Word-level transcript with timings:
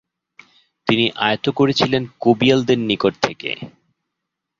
তিনি 0.87 1.05
আয়ত্ত 1.19 1.45
করেছিলেন 1.59 2.03
কবিয়ালদের 2.21 2.79
নিকট 2.89 3.13
থেকে। 3.21 3.51